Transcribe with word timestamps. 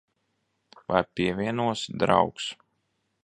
Vai 0.91 1.01
pievienosi, 1.19 1.97
draugs? 2.05 2.51